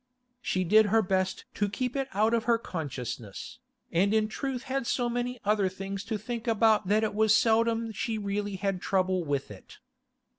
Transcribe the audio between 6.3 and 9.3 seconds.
about that it was seldom she really had trouble